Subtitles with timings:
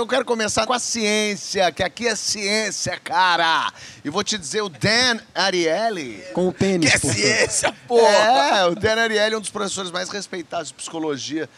[0.00, 3.72] Eu quero começar com a ciência, que aqui é ciência, cara.
[4.04, 6.22] E vou te dizer, o Dan Ariely...
[6.32, 7.14] Com o pênis, Que é porra.
[7.14, 8.58] ciência, porra!
[8.58, 11.50] É, o Dan Ariely é um dos professores mais respeitados de psicologia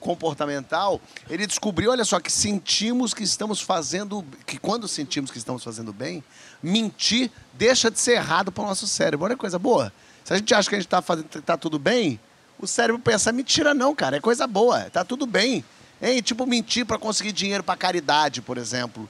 [0.00, 1.00] comportamental.
[1.30, 4.24] Ele descobriu, olha só, que sentimos que estamos fazendo...
[4.44, 6.24] Que quando sentimos que estamos fazendo bem,
[6.60, 9.24] mentir deixa de ser errado para o nosso cérebro.
[9.24, 9.92] Olha que coisa boa.
[10.24, 12.18] Se a gente acha que a gente está fazendo, tá tudo bem,
[12.58, 15.64] o cérebro pensa, mentira não, cara, é coisa boa, tá tudo bem.
[16.00, 16.22] Hein?
[16.22, 19.08] Tipo, mentir para conseguir dinheiro para caridade, por exemplo.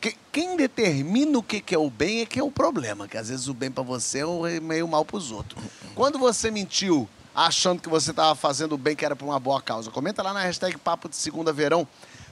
[0.00, 3.16] Que- Quem determina o que que é o bem é que é o problema, que
[3.16, 5.62] às vezes o bem para você é meio mal para os outros.
[5.94, 9.60] Quando você mentiu achando que você estava fazendo o bem que era para uma boa
[9.60, 11.86] causa, comenta lá na hashtag Papo de Segunda Verão.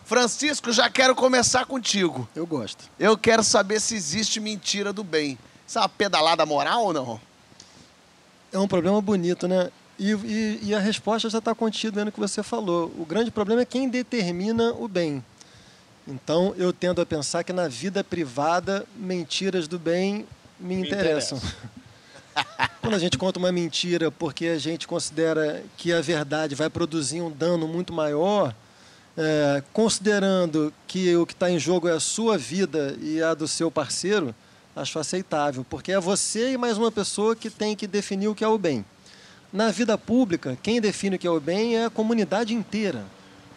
[0.05, 2.28] Francisco, já quero começar contigo.
[2.34, 2.84] Eu gosto.
[2.98, 5.38] Eu quero saber se existe mentira do bem.
[5.66, 7.20] Isso é uma pedalada moral ou não?
[8.52, 9.70] É um problema bonito, né?
[9.98, 12.92] E, e- e a resposta já está contida no que você falou.
[12.98, 15.22] O grande problema é quem determina o bem.
[16.06, 20.27] Então, eu tendo a pensar que na vida privada, mentiras do bem
[20.58, 21.41] me, interessam.
[22.80, 27.20] Quando a gente conta uma mentira porque a gente considera que a verdade vai produzir
[27.20, 28.52] um dano muito maior,
[29.17, 33.47] é, considerando que o que está em jogo é a sua vida e a do
[33.47, 34.34] seu parceiro,
[34.74, 38.42] acho aceitável, porque é você e mais uma pessoa que tem que definir o que
[38.42, 38.84] é o bem.
[39.53, 43.05] Na vida pública, quem define o que é o bem é a comunidade inteira.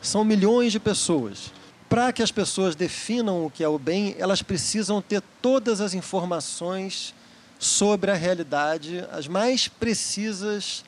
[0.01, 1.53] São milhões de pessoas.
[1.87, 5.93] Para que as pessoas definam o que é o bem, elas precisam ter todas as
[5.93, 7.13] informações
[7.57, 10.83] sobre a realidade, as mais precisas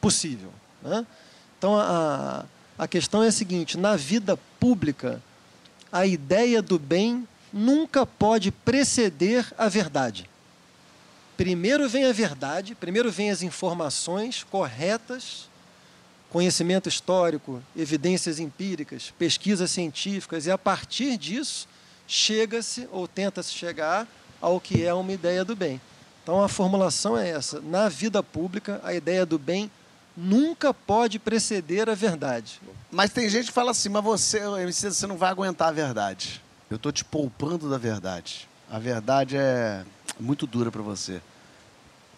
[0.00, 0.50] possível.
[0.82, 1.06] né?
[1.58, 2.46] Então, a,
[2.78, 5.20] a questão é a seguinte: na vida pública,
[5.92, 10.28] a ideia do bem nunca pode preceder a verdade.
[11.38, 15.48] Primeiro vem a verdade, primeiro vem as informações corretas,
[16.30, 21.68] conhecimento histórico, evidências empíricas, pesquisas científicas, e a partir disso
[22.08, 24.04] chega-se ou tenta-se chegar
[24.40, 25.80] ao que é uma ideia do bem.
[26.24, 29.70] Então a formulação é essa: na vida pública, a ideia do bem
[30.16, 32.60] nunca pode preceder a verdade.
[32.90, 34.40] Mas tem gente que fala assim, mas você,
[34.72, 36.42] você não vai aguentar a verdade.
[36.68, 38.48] Eu tô te poupando da verdade.
[38.68, 39.84] A verdade é
[40.18, 41.20] muito dura pra você.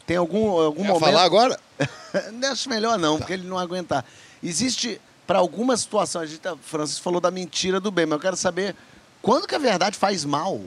[0.07, 1.05] Tem algum, algum Quer momento...
[1.05, 1.61] falar agora?
[2.51, 4.05] Acho melhor não, porque ele não aguentar.
[4.43, 8.21] Existe, para alguma situação, a gente, tá- Francisco falou da mentira do bem, mas eu
[8.21, 8.75] quero saber
[9.23, 10.61] quando que a verdade faz mal?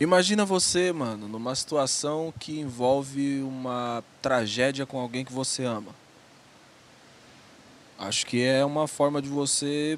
[0.00, 5.94] Imagina você, mano, numa situação que envolve uma tragédia com alguém que você ama.
[7.98, 9.96] Acho que é uma forma de você,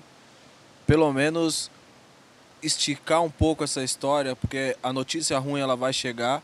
[0.87, 1.71] pelo menos,
[2.65, 6.43] esticar um pouco essa história, porque a notícia ruim ela vai chegar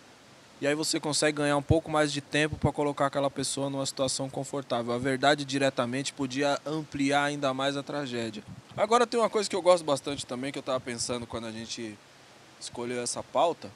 [0.61, 3.87] e aí você consegue ganhar um pouco mais de tempo para colocar aquela pessoa numa
[3.87, 4.93] situação confortável.
[4.93, 8.43] A verdade diretamente podia ampliar ainda mais a tragédia.
[8.77, 11.51] Agora tem uma coisa que eu gosto bastante também que eu estava pensando quando a
[11.51, 11.97] gente
[12.61, 13.71] escolheu essa pauta,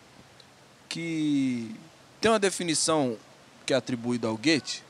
[0.87, 1.75] que
[2.21, 3.17] tem uma definição
[3.65, 4.83] que é atribuída ao Goethe,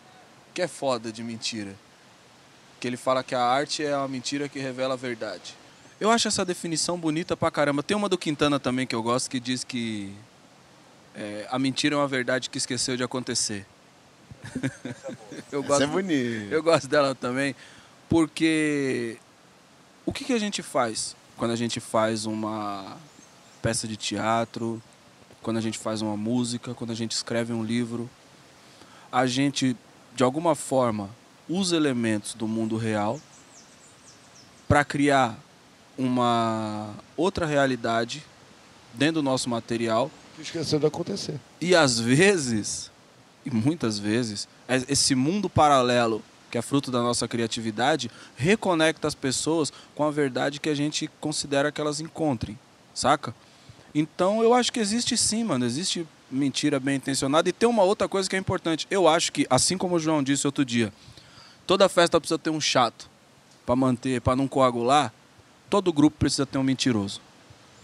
[0.53, 1.77] que é foda de mentira.
[2.81, 5.55] Que ele fala que a arte é a mentira que revela a verdade.
[6.05, 7.83] Eu acho essa definição bonita pra caramba.
[7.83, 10.13] Tem uma do Quintana também que eu gosto que diz que
[11.15, 13.65] é, a mentira é uma verdade que esqueceu de acontecer.
[15.51, 16.53] eu gosto, é bonito.
[16.53, 17.57] eu gosto dela também,
[18.07, 19.17] porque
[20.05, 22.99] o que, que a gente faz quando a gente faz uma
[23.63, 24.83] peça de teatro,
[25.41, 28.11] quando a gente faz uma música, quando a gente escreve um livro?
[29.11, 29.75] A gente,
[30.15, 31.09] de alguma forma,
[31.49, 33.19] usa elementos do mundo real
[34.69, 35.39] para criar
[35.99, 38.25] uma outra realidade
[38.93, 41.39] dentro do nosso material Que esqueceu de acontecer.
[41.61, 42.91] e às vezes,
[43.45, 49.15] e muitas vezes, es- esse mundo paralelo, que é fruto da nossa criatividade, reconecta as
[49.15, 52.59] pessoas com a verdade que a gente considera que elas encontrem,
[52.95, 53.35] saca?
[53.95, 57.49] Então eu acho que existe sim, mano, existe mentira bem intencionada.
[57.49, 58.87] E tem uma outra coisa que é importante.
[58.91, 60.93] Eu acho que, assim como o João disse outro dia,
[61.67, 63.09] toda festa precisa ter um chato
[63.65, 65.13] para manter, para não coagular.
[65.75, 67.21] Todo grupo precisa ter um mentiroso,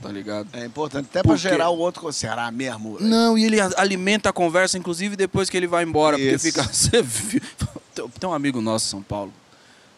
[0.01, 0.49] tá ligado?
[0.53, 2.13] É importante, até pra Porque- gerar o outro.
[2.13, 2.99] Será mesmo?
[3.01, 6.17] Não, e ele alimenta a conversa, inclusive depois que ele vai embora.
[6.17, 6.45] Porque Isso.
[6.47, 6.63] fica.
[7.03, 7.41] Viu?
[7.93, 9.33] Tem- Tem um amigo nosso em São Paulo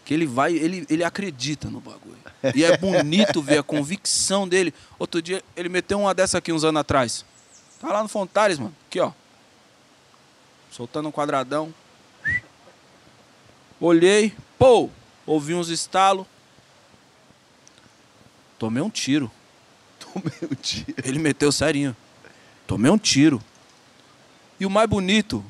[0.07, 2.17] que ele vai, ele, ele acredita no bagulho.
[2.55, 4.73] E é bonito ver a convicção dele.
[4.99, 7.27] Outro dia ele meteu uma dessa aqui uns anos atrás.
[7.79, 8.75] Tá lá no Fontares, mano.
[8.89, 9.13] Aqui, ó.
[10.71, 11.75] Soltando um quadradão.
[13.79, 14.89] Olhei, pô,
[15.27, 16.27] ouvi uns estalos.
[18.63, 19.29] Tomei um tiro.
[19.99, 20.95] Tomei um tiro.
[21.03, 21.97] Ele meteu serinho.
[22.65, 23.43] Tomei um tiro.
[24.61, 25.45] E o mais bonito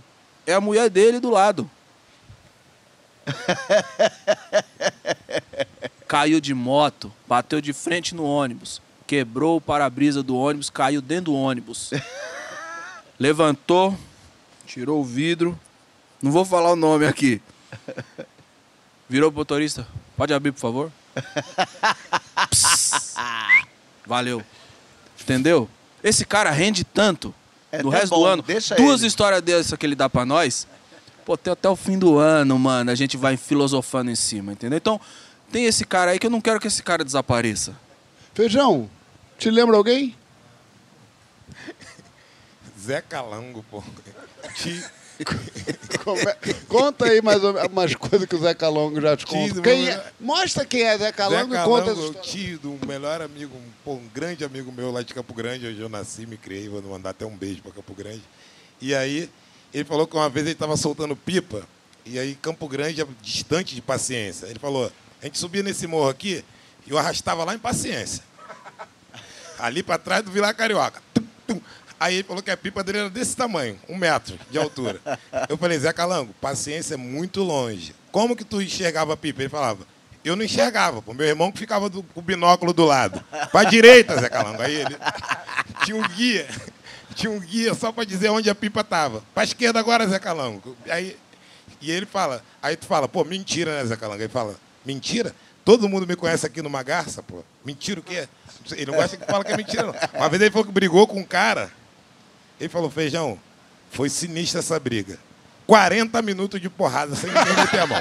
[0.47, 1.71] é a mulher dele do lado.
[6.09, 11.33] Caiu de moto, bateu de frente no ônibus, quebrou o para-brisa do ônibus, caiu dentro
[11.33, 11.91] do ônibus.
[13.21, 13.95] Levantou,
[14.65, 15.61] tirou o vidro.
[16.23, 17.43] Não vou falar o nome aqui.
[19.07, 19.87] Virou pro motorista.
[20.17, 20.91] Pode abrir, por favor?
[24.07, 24.43] Valeu.
[25.21, 25.69] Entendeu?
[26.03, 27.33] Esse cara rende tanto
[27.71, 28.43] É no até resto bom, do ano.
[28.43, 29.09] deixa Duas ele.
[29.09, 30.67] histórias dessa que ele dá pra nós.
[31.25, 32.91] Pô, tem até o fim do ano, mano.
[32.91, 34.77] A gente vai filosofando em cima, entendeu?
[34.77, 35.01] Então,
[35.53, 37.77] tem esse cara aí que eu não quero que esse cara desapareça.
[38.35, 38.91] Feijão,
[39.39, 40.17] te lembra alguém?
[42.81, 43.83] Zé Calango, pô.
[44.57, 45.02] Te- é-
[46.69, 49.55] Conta aí mais ou menos umas coisas que o Zé Calongo já te conta.
[49.55, 52.21] Tio, Quem meu- é- Mostra quem é Zé Calongo Zé e conta essa história.
[52.23, 55.81] tio do melhor amigo, um, pô, um grande amigo meu lá de Campo Grande, onde
[55.81, 58.23] eu nasci, me criei, vou mandar até um beijo para Campo Grande.
[58.81, 59.31] E aí,
[59.73, 61.63] ele falou que uma vez ele estava soltando pipa,
[62.05, 64.47] e aí Campo Grande é distante de paciência.
[64.47, 64.91] Ele falou,
[65.21, 66.45] a gente subia nesse morro aqui,
[66.87, 68.23] e eu arrastava lá em paciência.
[69.59, 71.01] Ali para trás do Vila Carioca.
[71.15, 71.61] Tum, tum.
[72.03, 75.01] Aí ele falou que a pipa dele era desse tamanho, um metro de altura.
[75.49, 77.95] Eu falei, Zé Calango, paciência é muito longe.
[78.11, 79.41] Como que tu enxergava a pipa?
[79.41, 79.87] Ele falava,
[80.25, 81.15] eu não enxergava, pô.
[81.15, 83.25] Meu irmão que ficava do, com o binóculo do lado.
[83.53, 84.61] Pra direita, Zé Calango.
[84.61, 84.97] Aí ele
[85.85, 86.49] tinha um guia.
[87.15, 89.23] Tinha um guia só pra dizer onde a pipa tava.
[89.33, 90.77] Pra esquerda agora, Zé Calango.
[90.91, 91.17] Aí,
[91.81, 94.21] e ele fala, aí tu fala, pô, mentira, né, Zé Calango?
[94.21, 95.33] Ele fala, mentira?
[95.65, 97.45] Todo mundo me conhece aqui numa garça, pô.
[97.65, 98.29] Mentira o quê?
[98.73, 99.95] Ele não gosta que fala que é mentira, não.
[100.15, 101.71] Uma vez ele falou que brigou com um cara.
[102.63, 103.37] Ele falou, feijão,
[103.91, 105.19] foi sinistra essa briga.
[105.67, 108.01] 40 minutos de porrada sem ninguém meter a mão.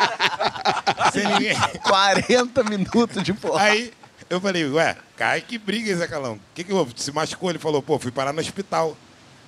[1.12, 1.54] sem ninguém.
[1.82, 3.62] 40 minutos de porra.
[3.62, 3.92] Aí
[4.30, 6.36] eu falei, ué, cai que briga, Zé Calão?
[6.36, 6.94] O que, que houve?
[6.96, 7.50] Se machucou?
[7.50, 8.96] Ele falou, pô, fui parar no hospital.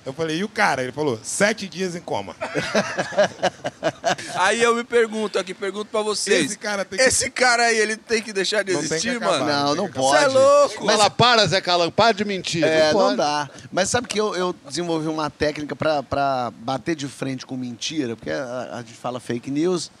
[0.07, 0.81] Eu falei, e o cara?
[0.81, 2.33] Ele falou, sete dias em coma.
[4.35, 6.45] Aí eu me pergunto aqui, pergunto pra vocês.
[6.45, 9.39] Esse cara tem que- Esse cara aí, ele tem que deixar de Não existir, acabar.
[9.39, 9.45] mano?
[9.51, 10.23] Não, não Você pode.
[10.23, 10.85] é louco.
[10.85, 12.63] Mas Fala, para, Zé Calango, para de mentir.
[12.63, 13.09] É, pode.
[13.09, 13.49] não dá.
[13.71, 18.15] Mas sabe que eu, eu desenvolvi uma técnica pra- pra bater de frente com mentira,
[18.15, 19.91] porque a, a gente fala fake news,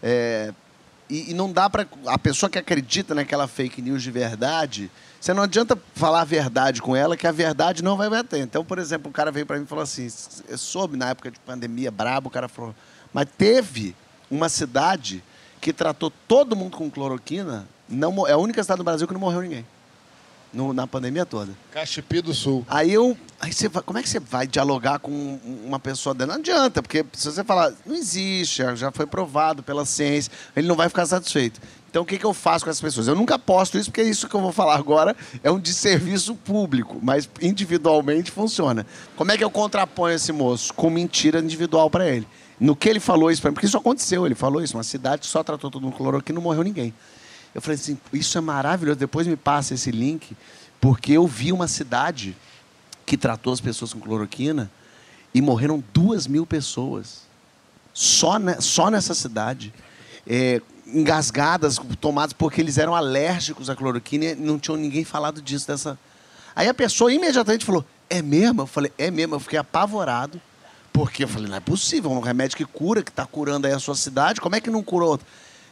[0.00, 0.52] é,
[1.10, 1.86] e, e não dá pra.
[2.06, 4.90] A pessoa que acredita naquela fake news de verdade,
[5.20, 8.40] você não adianta falar a verdade com ela, que a verdade não vai bater.
[8.40, 10.08] Então, por exemplo, o cara veio pra mim e falou assim:
[10.48, 12.74] eu soube na época de pandemia, brabo, o cara falou,
[13.12, 13.94] mas teve
[14.30, 15.22] uma cidade
[15.60, 19.20] que tratou todo mundo com cloroquina, não, é a única cidade do Brasil que não
[19.20, 19.66] morreu ninguém.
[20.52, 21.52] no- na pandemia toda.
[21.72, 22.64] Cachipi do Sul.
[22.68, 23.18] Aí eu.
[23.38, 26.32] Aí você vai, como é que você vai dialogar com um- uma pessoa dela?
[26.32, 30.74] Não adianta, porque se você falar, não existe, já foi provado pela ciência, ele não
[30.76, 31.60] vai ficar satisfeito.
[31.96, 33.08] Então o que, que eu faço com essas pessoas?
[33.08, 36.98] Eu nunca posto isso, porque isso que eu vou falar agora é um desserviço público,
[37.02, 38.86] mas individualmente funciona.
[39.16, 40.74] Como é que eu contraponho esse moço?
[40.74, 42.28] Com mentira individual para ele.
[42.60, 45.26] No que ele falou isso para mim, porque isso aconteceu, ele falou isso, uma cidade
[45.26, 46.92] só tratou todo mundo com cloroquina não morreu ninguém.
[47.54, 50.36] Eu falei assim, isso é maravilhoso, depois me passa esse link,
[50.78, 52.36] porque eu vi uma cidade
[53.06, 54.70] que tratou as pessoas com cloroquina
[55.32, 57.22] e morreram duas mil pessoas.
[57.94, 59.72] Só, só nessa cidade.
[60.26, 65.66] É, engasgadas, tomadas porque eles eram alérgicos à cloroquina e não tinham ninguém falado disso.
[65.66, 65.98] Dessa...
[66.54, 68.62] Aí a pessoa imediatamente falou, é mesmo?
[68.62, 69.34] Eu falei, é mesmo.
[69.34, 70.40] Eu fiquei apavorado.
[70.92, 73.78] Porque eu falei, não é possível, um remédio que cura, que está curando aí a
[73.78, 75.20] sua cidade, como é que não curou?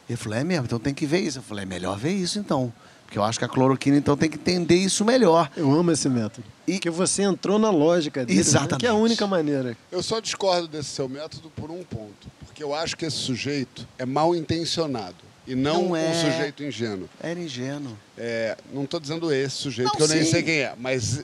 [0.07, 1.39] Ele falou, é mesmo, então tem que ver isso.
[1.39, 2.71] Eu falei, é melhor ver isso então.
[3.05, 5.49] Porque eu acho que a cloroquina, então, tem que entender isso melhor.
[5.55, 6.45] Eu amo esse método.
[6.67, 8.41] E- Porque você entrou na lógica dele, né?
[8.41, 8.79] Exatamente.
[8.79, 9.77] que é a única maneira.
[9.91, 12.27] Eu só discordo desse seu método por um ponto.
[12.45, 15.15] Porque eu acho que esse sujeito é mal intencionado.
[15.47, 16.09] E não, Não é.
[16.09, 17.07] um sujeito ingênuo.
[17.21, 17.95] Era ingênuo.
[18.17, 20.31] É, não estou dizendo esse sujeito, Não, que eu nem sim.
[20.31, 20.73] sei quem é.
[20.77, 21.23] Mas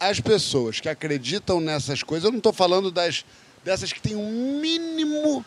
[0.00, 3.24] as pessoas que acreditam nessas coisas, eu não estou falando das,
[3.62, 5.44] dessas que têm um mínimo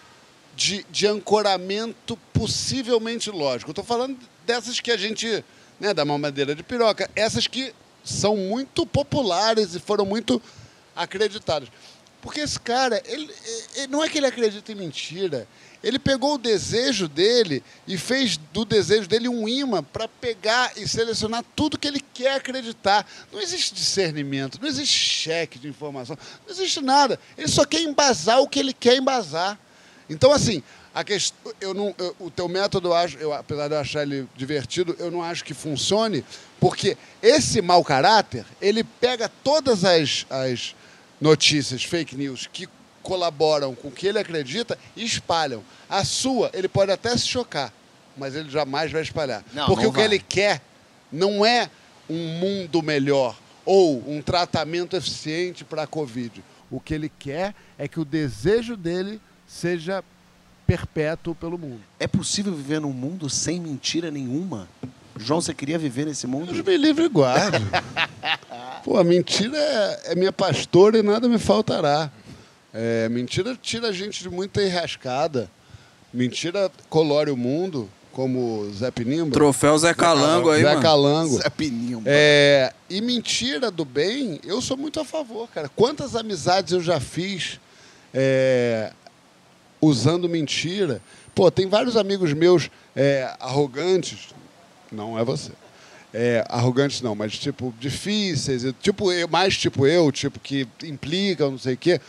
[0.55, 3.69] de, de ancoramento possivelmente lógico.
[3.69, 5.43] Eu estou falando dessas que a gente,
[5.79, 7.73] né, da mamadeira de piroca, essas que
[8.03, 10.41] são muito populares e foram muito
[10.95, 11.69] acreditadas.
[12.21, 13.31] Porque esse cara, ele,
[13.75, 15.47] ele- não é que ele acredita em mentira.
[15.83, 20.87] Ele pegou o desejo dele e fez do desejo dele um imã para pegar e
[20.87, 23.05] selecionar tudo que ele quer acreditar.
[23.31, 27.19] Não existe discernimento, não existe cheque de informação, não existe nada.
[27.37, 29.59] Ele só quer embasar o que ele quer embasar.
[30.09, 30.63] Então, assim,
[30.95, 34.01] a questão, eu não, eu- o teu método, eu acho, eu, apesar de eu achar
[34.03, 36.23] ele divertido, eu não acho que funcione,
[36.59, 40.73] porque esse mau caráter, ele pega todas as, as
[41.19, 42.67] notícias, fake news, que
[43.03, 45.63] colaboram com o que ele acredita e espalham.
[45.89, 47.71] A sua, ele pode até se chocar,
[48.17, 49.43] mas ele jamais vai espalhar.
[49.53, 50.05] Não, porque não o que vai.
[50.07, 50.61] ele quer
[51.11, 51.69] não é
[52.09, 56.43] um mundo melhor ou um tratamento eficiente para a Covid.
[56.71, 60.03] O que ele quer é que o desejo dele seja
[60.65, 61.81] perpétuo pelo mundo.
[61.99, 64.67] É possível viver num mundo sem mentira nenhuma?
[65.17, 66.51] João, você queria viver nesse mundo?
[66.51, 67.63] Deus me livre e guarde.
[68.83, 72.11] Pô, a mentira é, é minha pastora e nada me faltará.
[72.73, 75.49] É, mentira tira a gente de muita enrascada.
[76.13, 79.31] Mentira colore o mundo, como Zé Pinimba.
[79.31, 80.81] Troféu Zé Calango aí, Zé mano.
[80.81, 81.37] Calango.
[81.37, 82.01] Zé Pininho.
[82.05, 85.69] É, e mentira do bem, eu sou muito a favor, cara.
[85.69, 87.59] Quantas amizades eu já fiz
[88.13, 88.91] é,
[89.85, 91.01] usando mentira?
[91.33, 94.29] Pô, tem vários amigos meus é, arrogantes,
[94.91, 95.51] não é você.
[96.13, 101.57] É, arrogantes não, mas tipo, difíceis, tipo eu, mais tipo eu, tipo que implicam, não
[101.57, 101.99] sei o quê,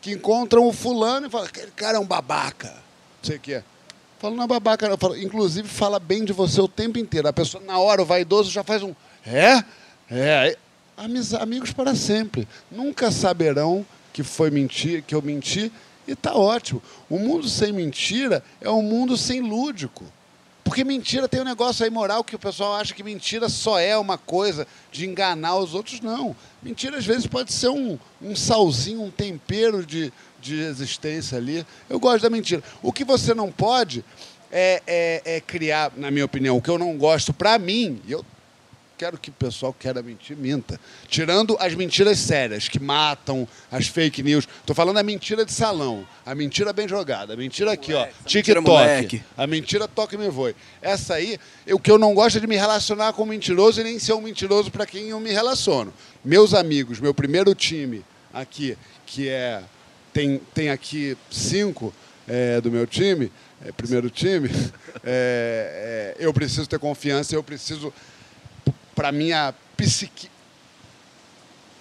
[0.00, 3.62] que encontram o fulano e falam, aquele cara é um babaca, não sei o quê.
[4.18, 4.96] Falo, não é babaca, não.
[4.96, 7.28] Falo, inclusive fala bem de você o tempo inteiro.
[7.28, 8.94] A pessoa, na hora, o vaidoso já faz um,
[9.26, 9.62] é?
[10.10, 10.56] É.
[11.40, 12.48] Amigos para sempre.
[12.70, 15.70] Nunca saberão que foi mentir, que eu menti,
[16.06, 16.82] e tá ótimo.
[17.08, 20.04] O mundo sem mentira é um mundo sem lúdico.
[20.62, 23.96] Porque mentira tem um negócio aí moral que o pessoal acha que mentira só é
[23.96, 26.00] uma coisa de enganar os outros.
[26.00, 26.34] Não.
[26.60, 31.64] Mentira, às vezes, pode ser um, um salzinho, um tempero de, de existência ali.
[31.88, 32.64] Eu gosto da mentira.
[32.82, 34.04] O que você não pode
[34.50, 38.10] é, é- é criar, na minha opinião, o que eu não gosto para mim, e
[38.12, 38.24] eu
[38.96, 40.80] quero que o pessoal queira mentir, minta.
[41.08, 44.48] Tirando as mentiras sérias, que matam, as fake news.
[44.64, 48.24] Tô falando a mentira de salão, a mentira bem jogada, a mentira aqui, ó, mentira
[48.24, 49.22] TikTok, moleque.
[49.36, 50.56] a mentira toca e me voe.
[50.80, 51.38] Essa aí,
[51.68, 54.14] o que eu não gosto é de me relacionar com um mentiroso e nem ser
[54.14, 55.92] um mentiroso para quem eu me relaciono.
[56.24, 59.62] Meus amigos, meu primeiro time aqui, que é
[60.12, 61.92] tem, tem aqui cinco
[62.26, 63.30] é, do meu time,
[63.62, 64.48] é, primeiro time,
[65.04, 67.92] é, é, eu preciso ter confiança, eu preciso
[68.96, 70.30] para minha psique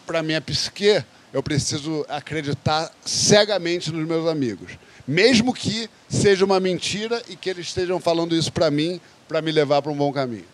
[0.06, 1.02] para minha psique
[1.34, 4.74] eu preciso acreditar cegamente nos meus amigos
[5.08, 9.52] mesmo que seja uma mentira e que eles estejam falando isso para mim para me
[9.52, 10.46] levar para um bom caminho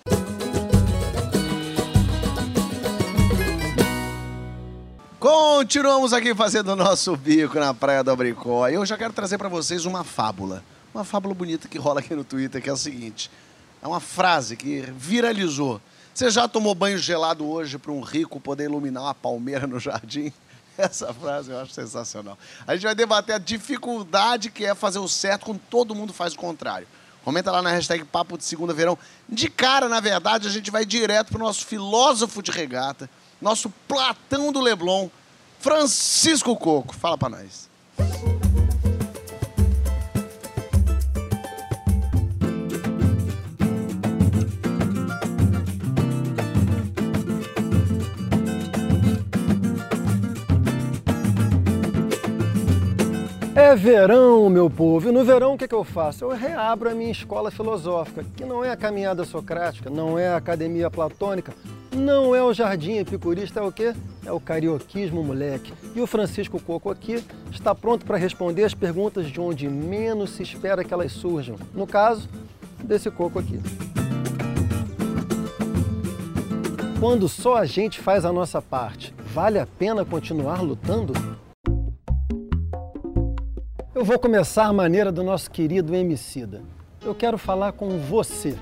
[5.19, 8.67] Continuamos aqui fazendo o nosso bico na Praia do Abricó.
[8.67, 10.63] Eu já quero trazer para vocês uma fábula.
[10.91, 13.29] Uma fábula bonita que rola aqui no Twitter, que é a seguinte.
[13.83, 15.79] É uma frase que viralizou.
[16.13, 20.31] Você já tomou banho gelado hoje para um rico poder iluminar uma palmeira no jardim?
[20.77, 22.37] Essa frase eu acho sensacional.
[22.67, 26.33] A gente vai debater a dificuldade que é fazer o certo quando todo mundo faz
[26.33, 26.87] o contrário.
[27.23, 28.97] Comenta lá na hashtag Papo de Segunda Verão.
[29.29, 34.51] De cara, na verdade, a gente vai direto pro nosso filósofo de regata, nosso Platão
[34.51, 35.07] do Leblon,
[35.59, 36.95] Francisco Coco.
[36.95, 37.69] Fala pra nós.
[53.61, 55.07] É verão, meu povo.
[55.07, 56.25] E no verão o que, que eu faço?
[56.25, 60.35] Eu reabro a minha escola filosófica, que não é a caminhada socrática, não é a
[60.35, 61.53] academia platônica,
[61.95, 63.93] não é o jardim epicurista, é o quê?
[64.25, 65.73] É o carioquismo, moleque.
[65.95, 70.41] E o Francisco Coco aqui está pronto para responder as perguntas de onde menos se
[70.41, 71.55] espera que elas surjam.
[71.71, 72.27] No caso,
[72.83, 73.59] desse coco aqui.
[76.99, 81.13] Quando só a gente faz a nossa parte, vale a pena continuar lutando?
[84.01, 86.63] Eu vou começar a maneira do nosso querido Emicida.
[87.05, 88.58] Eu quero falar com você.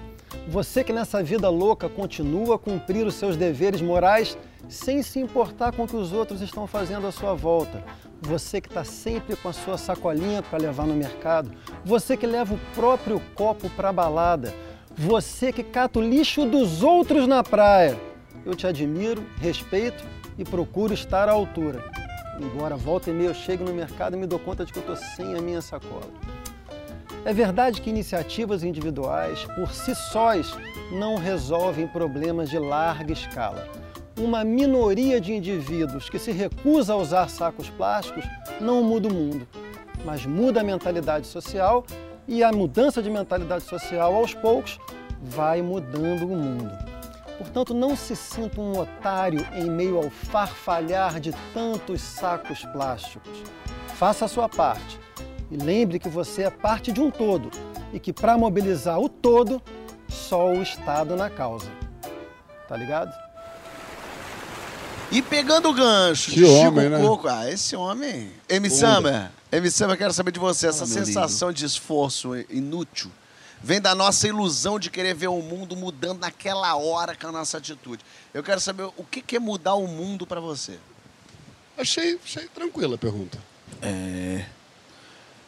[0.49, 5.71] Você que nessa vida louca continua a cumprir os seus deveres morais sem se importar
[5.71, 7.81] com o que os outros estão fazendo à sua volta.
[8.21, 11.53] Você que está sempre com a sua sacolinha para levar no mercado.
[11.85, 14.53] Você que leva o próprio copo para a balada.
[14.93, 17.97] Você que cata o lixo dos outros na praia.
[18.45, 20.03] Eu te admiro, respeito
[20.37, 21.98] e procuro estar à altura.
[22.39, 24.81] Embora volta e meia eu chegue no mercado e me dou conta de que eu
[24.81, 26.07] estou sem a minha sacola.
[27.25, 30.57] É verdade que iniciativas individuais, por si sós,
[30.91, 33.67] não resolvem problemas de larga escala.
[34.17, 38.23] Uma minoria de indivíduos que se recusa a usar sacos plásticos
[38.59, 39.45] não muda o mundo,
[40.05, 41.85] mas muda a mentalidade social
[42.25, 44.79] e a mudança de mentalidade social, aos poucos,
[45.21, 46.88] vai mudando o mundo.
[47.39, 53.31] Portanto, não se sinta um otário em meio ao farfalhar de tantos sacos plásticos.
[53.95, 54.99] Faça a sua parte
[55.49, 57.49] e lembre que você é parte de um todo
[57.93, 59.61] e que para mobilizar o todo,
[60.09, 61.71] só o Estado na causa.
[62.67, 63.13] Tá ligado?
[65.09, 66.99] E pegando o gancho, Que Chico homem, né?
[66.99, 67.29] Coco.
[67.29, 68.31] Ah, esse homem.
[68.49, 68.69] M.
[68.69, 69.71] Summer, M.
[69.71, 70.67] Summer, eu quero saber de você.
[70.67, 73.09] Essa Fala, meu sensação de esforço inútil
[73.61, 77.57] vem da nossa ilusão de querer ver o mundo mudando naquela hora com a nossa
[77.57, 78.03] atitude.
[78.33, 80.79] Eu quero saber o que é mudar o mundo pra você.
[81.77, 83.37] Achei, achei tranquila a pergunta.
[83.81, 84.45] É...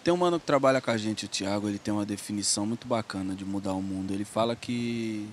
[0.04, 2.88] Tem um mano que trabalha com a gente, o Thiago, ele tem uma definição muito
[2.88, 4.14] bacana de mudar o mundo.
[4.14, 5.30] Ele fala que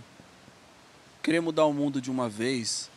[1.23, 2.91] querer mudar o mundo de uma vez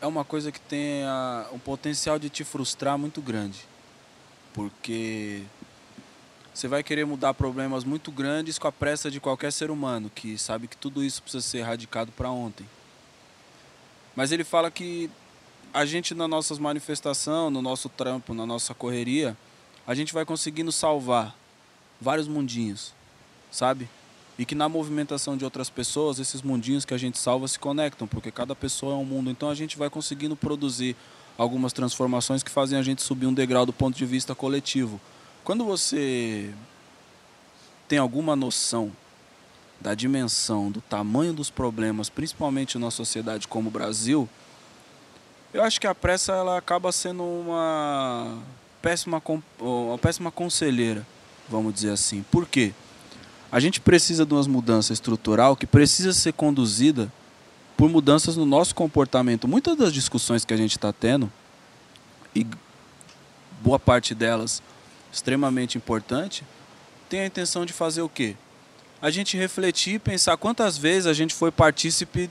[0.00, 3.60] é uma coisa que tem a, um potencial de te frustrar muito grande.
[4.52, 5.42] Porque
[6.54, 10.36] você vai querer mudar problemas muito grandes com a pressa de qualquer ser humano, que
[10.36, 12.66] sabe que tudo isso precisa ser erradicado para ontem.
[14.14, 15.10] Mas ele fala que
[15.72, 19.36] a gente na nossas manifestações, no nosso trampo, na nossa correria,
[19.86, 21.34] a gente vai conseguindo salvar
[21.98, 22.92] vários mundinhos,
[23.50, 23.88] sabe?
[24.38, 28.06] E que na movimentação de outras pessoas, esses mundinhos que a gente salva se conectam,
[28.06, 29.30] porque cada pessoa é um mundo.
[29.30, 30.96] Então a gente vai conseguindo produzir
[31.38, 35.00] algumas transformações que fazem a gente subir um degrau do ponto de vista coletivo.
[35.44, 36.50] Quando você
[37.88, 38.92] tem alguma noção
[39.80, 44.28] da dimensão, do tamanho dos problemas, principalmente numa sociedade como o Brasil,
[45.52, 48.38] eu acho que a pressa ela acaba sendo uma
[48.80, 49.20] péssima,
[49.58, 51.04] uma péssima conselheira,
[51.48, 52.24] vamos dizer assim.
[52.30, 52.72] Por quê?
[53.50, 57.12] A gente precisa de umas mudanças estrutural que precisa ser conduzida
[57.76, 59.48] por mudanças no nosso comportamento.
[59.48, 61.30] Muitas das discussões que a gente está tendo,
[62.34, 62.46] e
[63.60, 64.62] boa parte delas
[65.12, 66.44] extremamente importante,
[67.08, 68.34] tem a intenção de fazer o quê?
[69.00, 72.30] A gente refletir e pensar quantas vezes a gente foi partícipe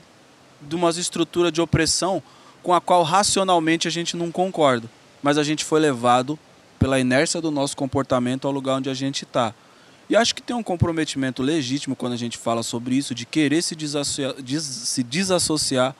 [0.60, 2.22] de uma estrutura de opressão
[2.62, 4.88] com a qual racionalmente a gente não concorda,
[5.22, 6.38] mas a gente foi levado
[6.78, 9.54] pela inércia do nosso comportamento ao lugar onde a gente está.
[10.08, 13.62] E acho que tem um comprometimento legítimo quando a gente fala sobre isso, de querer
[13.62, 15.94] se desassociar, des, se desassociar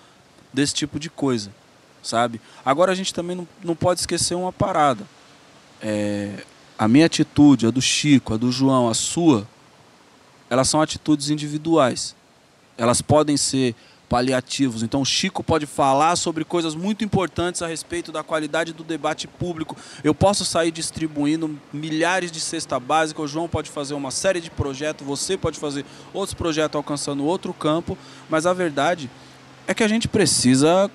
[0.53, 1.51] desse tipo de coisa,
[2.03, 2.41] sabe?
[2.65, 5.07] Agora a gente também não, não pode esquecer uma parada.
[5.81, 6.45] É,
[6.79, 9.47] a minha atitude, a do Chico, a do João, a sua,
[10.49, 12.15] elas são atitudes individuais.
[12.77, 13.75] Elas podem ser
[14.13, 14.83] paliativos.
[14.83, 19.27] Então, o Chico pode falar sobre coisas muito importantes a respeito da qualidade do debate
[19.27, 19.75] público.
[20.05, 24.51] Eu posso sair distribuindo milhares de cesta básica, o João pode fazer uma série de
[24.51, 27.97] projetos, você pode fazer outros projetos alcançando outro campo,
[28.29, 29.11] mas a verdade
[29.67, 30.91] é que a gente precisa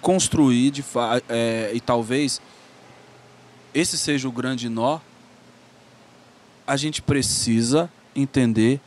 [0.00, 0.82] construir de
[1.28, 2.40] é, e talvez
[3.74, 4.98] esse seja o grande nó.
[6.66, 8.80] A gente precisa entender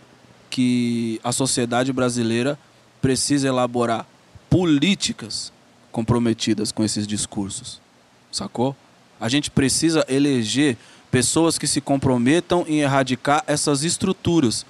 [0.49, 2.57] que a sociedade brasileira
[3.01, 4.07] precisa elaborar
[4.49, 5.51] políticas
[5.91, 7.81] comprometidas com esses discursos.
[8.31, 8.75] Sacou?
[9.19, 10.77] A gente precisa eleger
[11.09, 14.65] pessoas que se comprometam em erradicar essas estruturas.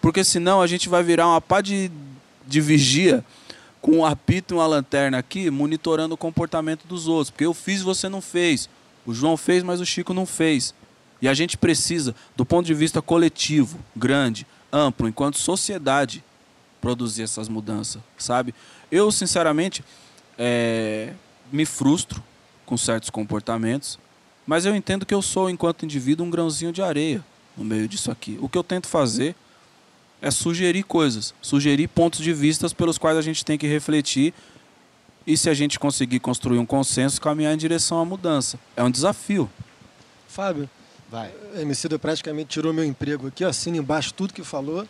[0.00, 1.90] Porque senão a gente vai virar uma pá de,
[2.46, 3.24] de vigia
[3.80, 7.30] com um apito e uma lanterna aqui, monitorando o comportamento dos outros.
[7.30, 8.68] Porque eu fiz, você não fez.
[9.06, 10.74] O João fez, mas o Chico não fez.
[11.20, 16.22] E a gente precisa, do ponto de vista coletivo, grande, amplo, enquanto sociedade,
[16.80, 18.54] produzir essas mudanças, sabe?
[18.90, 19.84] Eu, sinceramente,
[20.38, 21.12] é,
[21.52, 22.22] me frustro
[22.64, 23.98] com certos comportamentos,
[24.46, 27.24] mas eu entendo que eu sou, enquanto indivíduo, um grãozinho de areia
[27.56, 28.38] no meio disso aqui.
[28.40, 29.34] O que eu tento fazer
[30.22, 34.32] é sugerir coisas, sugerir pontos de vistas pelos quais a gente tem que refletir
[35.26, 38.58] e se a gente conseguir construir um consenso, caminhar em direção à mudança.
[38.74, 39.50] É um desafio.
[40.26, 40.68] Fábio,
[41.10, 41.32] vai.
[41.54, 44.86] A Emicida praticamente tirou meu emprego aqui, assina embaixo tudo que falou.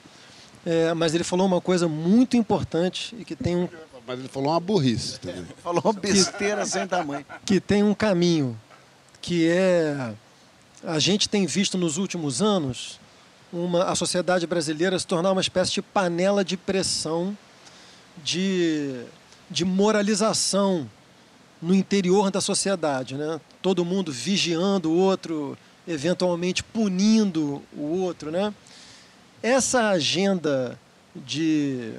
[0.66, 3.68] É, mas ele falou uma coisa muito importante e que tem um.
[4.06, 5.20] Mas ele falou uma burrice.
[5.20, 5.46] Também.
[5.62, 7.24] falou uma besteira sem tamanho.
[7.44, 8.58] Que tem um caminho,
[9.20, 10.12] que é.
[10.84, 13.00] A gente tem visto nos últimos anos
[13.52, 17.36] uma, a sociedade brasileira se tornar uma espécie de panela de pressão,
[18.22, 19.04] de,
[19.50, 20.88] de moralização
[21.60, 23.16] no interior da sociedade.
[23.16, 23.40] Né?
[23.62, 25.56] Todo mundo vigiando o outro,
[25.88, 28.30] eventualmente punindo o outro.
[28.30, 28.52] Né?
[29.42, 30.78] essa agenda
[31.14, 31.94] de,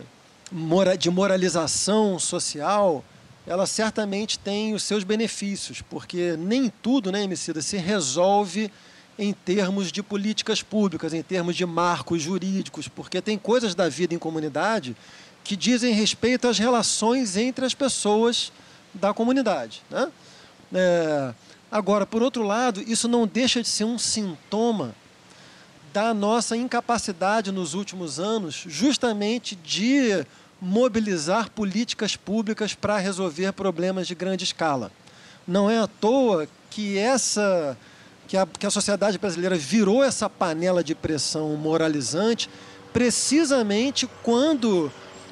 [0.52, 3.04] mora, de moralização social,
[3.47, 8.71] ela certamente tem os seus benefícios, porque nem tudo, né, Emicida, se resolve
[9.17, 14.13] em termos de políticas públicas, em termos de marcos jurídicos, porque tem coisas da vida
[14.13, 14.95] em comunidade
[15.43, 18.52] que dizem respeito às relações entre as pessoas
[18.93, 19.82] da comunidade.
[19.89, 20.10] Né?
[20.73, 21.34] É,
[21.72, 24.96] agora, por outro lado, isso não deixa de ser um sintoma
[25.94, 30.26] da nossa incapacidade nos últimos anos, justamente de
[30.62, 34.92] mobilizar políticas públicas para resolver problemas de grande escala.
[35.48, 37.78] Não é à toa que essa
[38.28, 42.48] que a, que a sociedade brasileira virou essa panela de pressão moralizante
[42.94, 44.92] precisamente quando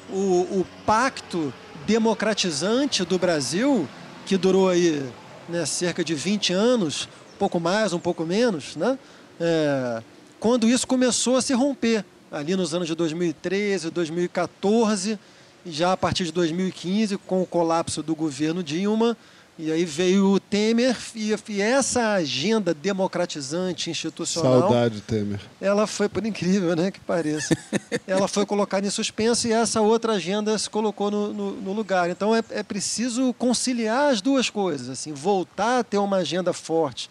[0.09, 1.53] o, o pacto
[1.85, 3.87] democratizante do Brasil,
[4.25, 5.07] que durou aí
[5.47, 7.07] né, cerca de 20 anos,
[7.37, 8.97] pouco mais, um pouco menos, né?
[9.39, 10.01] É,
[10.39, 15.19] quando isso começou a se romper, ali nos anos de 2013, 2014,
[15.65, 19.17] e já a partir de 2015, com o colapso do governo Dilma,
[19.59, 25.39] E aí veio o Temer e, e essa agenda democratizante institucional, Saudade, Temer.
[25.59, 27.57] ela foi, por incrível né, que pareça,
[28.05, 32.07] ela foi colocada em suspenso e essa outra agenda se colocou no, no- no lugar.
[32.09, 37.09] Então é, é preciso conciliar as duas coisas, assim, voltar a ter uma agenda forte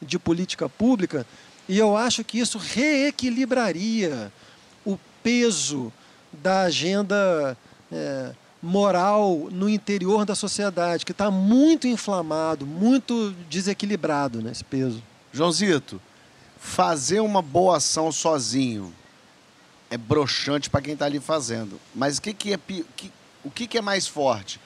[0.00, 1.26] de política pública
[1.68, 4.32] e eu acho que isso reequilibraria
[4.84, 5.92] o peso
[6.32, 7.56] da agenda
[7.90, 15.02] é, moral no interior da sociedade, que está muito inflamado, muito desequilibrado nesse peso.
[15.32, 16.00] Joãozito,
[16.58, 18.92] fazer uma boa ação sozinho
[19.90, 21.78] é broxante para quem está ali fazendo.
[21.94, 22.58] Mas o que, que é
[22.96, 23.12] que-
[23.44, 24.60] o que, que é mais forte?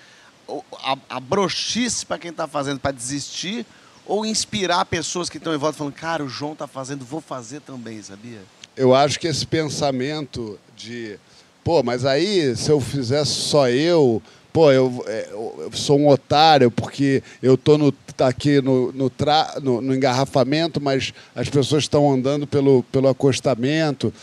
[0.85, 3.65] A, a broxice para quem está fazendo para desistir
[4.05, 7.61] ou inspirar pessoas que estão em volta falando, cara, o João está fazendo, vou fazer
[7.63, 8.41] também, sabia?
[8.77, 11.19] Eu acho que esse pensamento de,
[11.67, 16.71] pô, mas aí se eu fizesse só eu, pô, eu, é, eu sou um otário
[16.71, 22.09] porque eu tô no, aqui no, no, tra, no, no engarrafamento, mas as pessoas estão
[22.09, 24.15] andando pelo, pelo acostamento.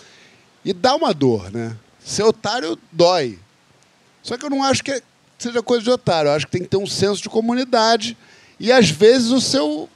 [0.63, 1.75] E dá uma dor, né?
[1.99, 3.38] Ser otário dói.
[4.21, 5.03] Só que eu não acho que
[5.38, 6.29] seja coisa de otário.
[6.29, 8.17] Eu acho que tem que ter um senso de comunidade.
[8.58, 9.89] E às vezes o seu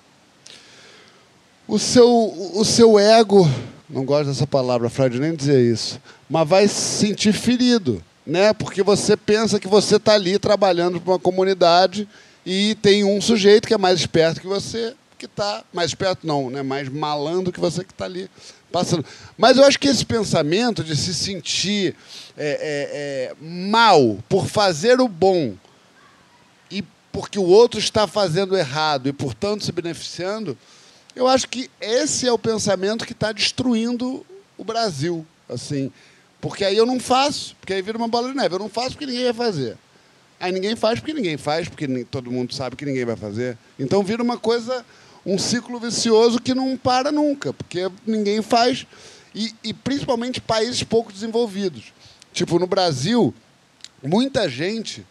[1.66, 3.50] o seu, o seu ego,
[3.90, 8.54] não gosto dessa palavra, Freud nem dizer isso, mas vai se sentir ferido, né?
[8.54, 12.08] Porque você pensa que você está ali trabalhando para uma comunidade
[12.46, 16.50] e tem um sujeito que é mais esperto que você, que está mais esperto não,
[16.50, 16.62] né?
[16.62, 18.30] Mais malandro que você que está ali
[18.72, 19.06] passando.
[19.38, 21.96] Mas eu acho que esse pensamento de se sentir
[22.38, 25.56] é, é, é, mal por fazer o bom
[26.70, 30.58] e porque o outro está fazendo errado e portanto se beneficiando,
[31.18, 34.24] eu acho que esse é o pensamento que está destruindo
[34.56, 35.92] o Brasil, assim.
[36.40, 38.54] Porque aí eu não faço, porque aí vira uma bola de neve.
[38.54, 39.78] Eu não faço porque ninguém vai fazer.
[40.40, 43.58] Aí ninguém faz porque ninguém faz, porque todo mundo sabe que ninguém vai fazer.
[43.80, 44.86] Então vira uma coisa,
[45.26, 48.86] um ciclo vicioso que não para nunca, porque ninguém faz.
[49.34, 51.86] E, e principalmente países pouco desenvolvidos.
[52.32, 53.34] Tipo, no Brasil,
[54.04, 55.04] muita gente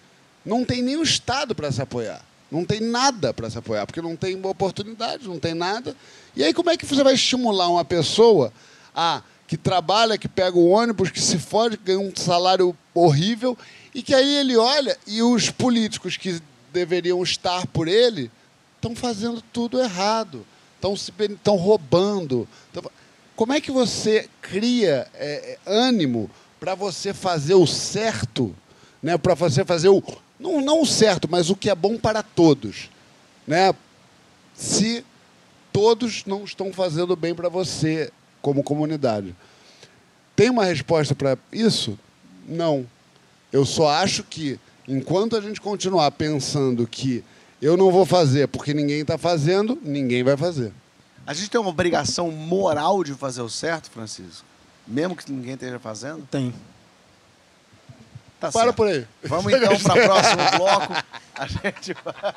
[0.45, 2.25] não tem nem o Estado para se apoiar.
[2.50, 5.96] Não tem nada para se apoiar, porque não tem oportunidade, não tem nada.
[6.35, 8.52] E aí, como é que você vai estimular uma pessoa
[8.94, 13.56] a que trabalha, que pega o ônibus, que se fode, que ganha um salário horrível,
[13.94, 16.40] e que aí ele olha e os políticos que
[16.72, 18.30] deveriam estar por ele
[18.76, 22.46] estão fazendo tudo errado, estão se estão roubando.
[22.72, 22.90] tão-
[23.35, 28.54] Como é que você cria é, ânimo para você fazer o certo,
[29.02, 29.16] né?
[29.18, 30.02] Para você fazer o
[30.38, 32.90] não, não o certo, mas o que é bom para todos,
[33.46, 33.75] né?
[34.55, 35.05] Se
[35.72, 39.35] todos não estão fazendo bem para você como comunidade.
[40.35, 41.99] Tem uma resposta para isso?
[42.49, 42.87] Não.
[43.53, 47.25] Eu só acho que enquanto a gente continuar pensando que
[47.61, 50.72] eu não vou fazer porque ninguém está fazendo, ninguém vai fazer.
[51.27, 54.44] A gente tem uma obrigação moral de fazer o certo, Francisco?
[54.87, 56.27] Mesmo que ninguém esteja fazendo?
[56.31, 56.55] Tem.
[58.40, 58.77] Tá Para certo.
[58.77, 59.07] por aí.
[59.25, 60.92] Vamos então para o próximo bloco.
[61.35, 62.35] A gente vai...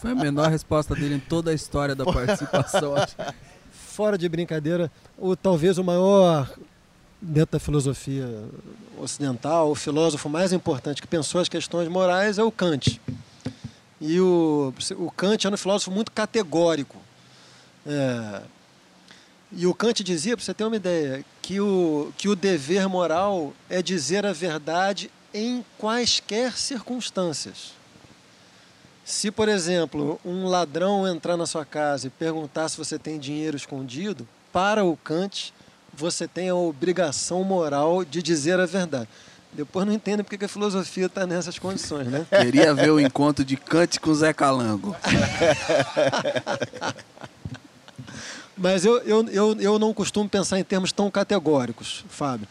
[0.00, 2.94] Foi a menor resposta dele em toda a história da participação.
[3.72, 6.48] Fora de brincadeira, o, talvez o maior,
[7.20, 8.26] dentro da filosofia
[8.98, 13.00] ocidental, o filósofo mais importante que pensou as questões morais é o Kant.
[14.00, 16.96] E o, o Kant era um filósofo muito categórico.
[17.86, 18.42] É,
[19.50, 23.54] e o Kant dizia, para você ter uma ideia, que o, que o dever moral
[23.68, 27.72] é dizer a verdade em quaisquer circunstâncias.
[29.04, 33.56] Se, por exemplo, um ladrão entrar na sua casa e perguntar se você tem dinheiro
[33.56, 35.54] escondido, para o Kant,
[35.94, 39.08] você tem a obrigação moral de dizer a verdade.
[39.50, 42.26] Depois não entendo porque que a filosofia está nessas condições, né?
[42.28, 44.94] Queria ver o encontro de Kant com Zé Calango.
[48.58, 52.48] Mas eu, eu, eu, eu não costumo pensar em termos tão categóricos, Fábio.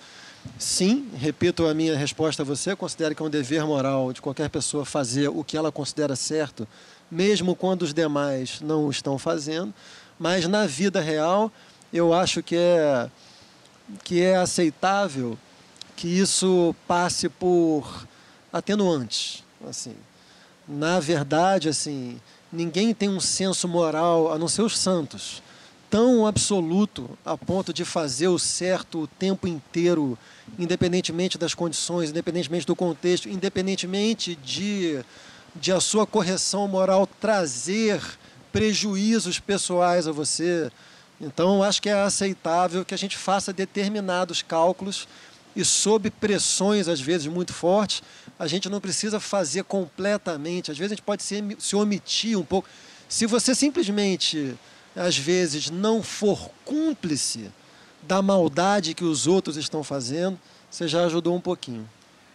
[0.58, 4.50] Sim, repito a minha resposta a você, considero que é um dever moral de qualquer
[4.50, 6.66] pessoa fazer o que ela considera certo,
[7.12, 9.74] mesmo quando os demais não o estão fazendo,
[10.18, 11.52] mas na vida real
[11.92, 13.10] eu acho que é,
[14.06, 15.38] que é aceitável
[15.98, 18.08] que isso passe por
[18.54, 19.96] atenuantes, assim.
[20.66, 25.42] Na verdade, assim, ninguém tem um senso moral, a não ser os santos,
[25.90, 30.18] tão absoluto a ponto de fazer o certo o tempo inteiro,
[30.58, 35.00] independentemente das condições, independentemente do contexto, independentemente de,
[35.56, 38.02] de a sua correção moral trazer
[38.52, 40.72] prejuízos pessoais a você.
[41.20, 45.08] Então, acho que é aceitável que a gente faça determinados cálculos
[45.56, 48.04] e sob pressões, às vezes, muito fortes,
[48.38, 50.70] a gente não precisa fazer completamente.
[50.70, 52.70] Às vezes a gente pode se, se omitir um pouco.
[53.10, 54.56] Se você simplesmente,
[54.98, 57.52] às vezes, não for cúmplice
[58.02, 61.88] da maldade que os outros estão fazendo, você já ajudou um pouquinho.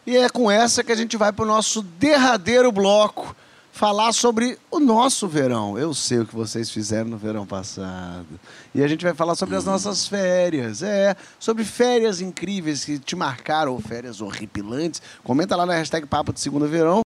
[0.06, 3.34] E é com essa que a gente vai para o nosso derradeiro bloco
[3.72, 5.78] falar sobre o nosso verão.
[5.78, 8.26] Eu sei o que vocês fizeram no verão passado.
[8.74, 10.82] E a gente vai falar sobre as nossas férias.
[10.82, 15.00] É, sobre férias incríveis que te marcaram, ou férias horripilantes.
[15.24, 17.00] Comenta lá na hashtag Papo de Segunda Verão.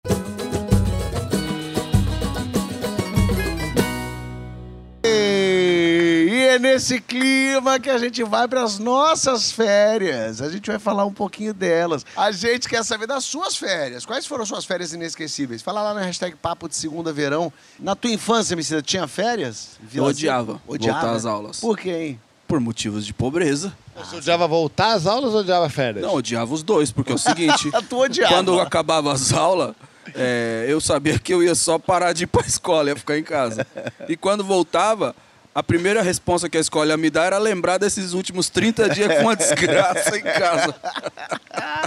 [6.56, 10.41] É nesse clima que a gente vai para as nossas férias.
[10.41, 12.06] A gente vai falar um pouquinho delas.
[12.15, 14.06] A gente quer saber das suas férias.
[14.06, 15.62] Quais foram suas férias inesquecíveis?
[15.62, 17.52] Fala lá na hashtag Papo de Segunda Verão.
[17.80, 19.72] Na tua infância, Messina, tinha férias?
[19.94, 21.00] Eu odiava Odiava?
[21.02, 21.60] voltar às aulas.
[21.60, 22.20] Por quê, hein?
[22.48, 23.76] Por motivos de pobreza.
[23.96, 26.06] Você odiava voltar às aulas ou odiava férias?
[26.06, 27.72] Não, odiava os dois, porque é o seguinte.
[27.89, 28.34] Tu odiava.
[28.34, 29.74] Quando acabava as aulas,
[30.13, 33.24] é, eu sabia que eu ia só parar de ir pra escola, ia ficar em
[33.24, 33.65] casa.
[34.08, 35.15] E quando voltava,
[35.56, 39.22] a primeira resposta que a escola me dar era lembrar desses últimos 30 dias com
[39.22, 40.76] uma desgraça em casa.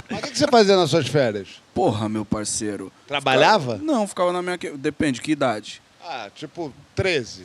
[0.09, 1.61] Mas o que que você fazia nas suas férias?
[1.71, 2.91] Porra, meu parceiro.
[3.07, 3.77] Trabalhava?
[3.77, 4.57] Não, ficava na minha.
[4.75, 5.83] Depende, que idade?
[6.03, 7.43] Ah, tipo 13.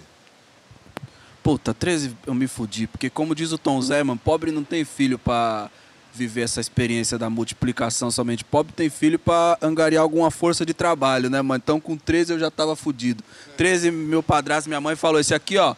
[1.43, 4.83] Puta, 13 eu me fudi, porque como diz o Tom Zé, mano, pobre não tem
[4.83, 5.71] filho pra
[6.15, 8.43] viver essa experiência da multiplicação somente.
[8.43, 11.61] Pobre tem filho pra angariar alguma força de trabalho, né, mano?
[11.63, 13.23] Então com 13 eu já tava fudido.
[13.59, 15.75] 13, meu padrasto, minha mãe falou, esse aqui, ó,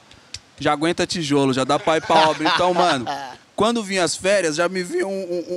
[0.59, 2.49] já aguenta tijolo, já dá pai pra obra.
[2.49, 3.07] Então, mano,
[3.55, 5.11] quando vinha as férias, já me vinha um,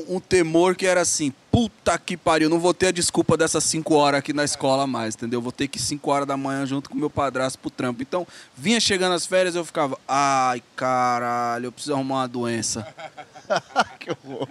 [0.09, 3.63] um- um temor que era assim, puta que pariu, não vou ter a desculpa dessas
[3.65, 5.41] 5 horas aqui na escola mais, entendeu?
[5.41, 8.01] Vou ter que ir 5 horas da manhã junto com meu padrasto pro trampo.
[8.01, 12.87] Então, vinha chegando as férias, eu ficava, ai, caralho, eu preciso arrumar uma doença.
[13.99, 14.47] que horror.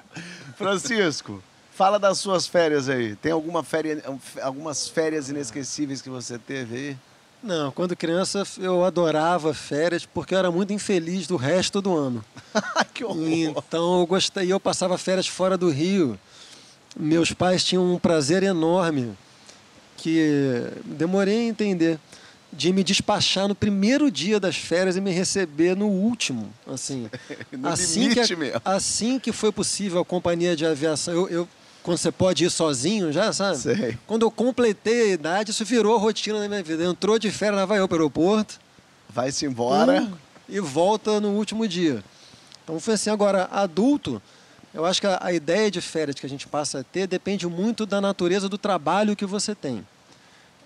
[0.56, 1.42] Francisco,
[1.74, 3.14] fala das suas férias aí.
[3.16, 4.02] Tem alguma féria,
[4.42, 6.96] algumas férias inesquecíveis que você teve aí?
[7.42, 12.24] Não, quando criança eu adorava férias porque eu era muito infeliz do resto do ano.
[12.92, 13.28] que horror.
[13.28, 16.18] Então eu gostei, eu passava férias fora do Rio.
[16.98, 19.16] Meus pais tinham um prazer enorme
[19.96, 21.98] que demorei a entender
[22.52, 27.08] de me despachar no primeiro dia das férias e me receber no último, assim.
[27.52, 28.60] No assim limite que mesmo.
[28.64, 31.48] assim que foi possível a companhia de aviação, eu, eu-
[31.88, 33.56] quando você pode ir sozinho já, sabe?
[33.56, 33.98] Sei.
[34.06, 36.84] Quando eu completei a idade, isso virou a rotina da minha vida.
[36.84, 38.60] Entrou de férias, lá vai eu para o aeroporto,
[39.08, 40.02] Vai-se embora.
[40.02, 40.12] Hum,
[40.46, 42.04] e volta no último dia.
[42.62, 43.08] Então foi assim.
[43.08, 44.20] Agora, adulto,
[44.74, 47.46] eu acho que a, a ideia de férias que a gente passa a ter depende
[47.46, 49.82] muito da natureza do trabalho que você tem.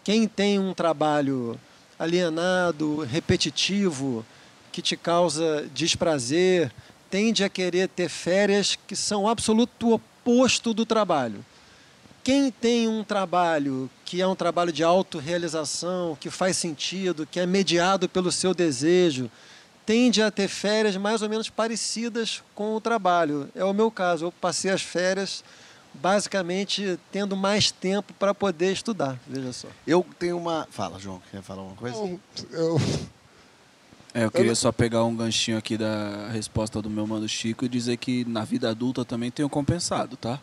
[0.03, 1.57] Quem tem um trabalho
[1.97, 4.27] alienado, repetitivo,
[4.73, 6.73] que te causa desprazer,
[7.09, 10.12] tende a querer ter férias que são absoluto oposto
[10.75, 11.45] do trabalho.
[12.23, 17.47] Quem tem um trabalho que é um trabalho de autorrealização, que faz sentido, que é
[17.47, 19.31] mediado pelo seu desejo,
[19.85, 23.49] tende a ter férias mais ou menos parecidas com o trabalho.
[23.55, 24.27] É o meu caso.
[24.27, 25.43] Eu passei as férias
[25.95, 29.19] basicamente tendo mais tempo para poder estudar.
[29.27, 29.69] Veja só.
[29.87, 30.67] Eu tenho uma.
[30.71, 31.97] Fala, João, quer falar uma coisa?
[31.97, 32.81] Não, eu,
[34.14, 37.68] É, eu queria só pegar um ganchinho aqui da resposta do meu mano Chico e
[37.68, 40.38] dizer que na vida adulta também tenho compensado, tá?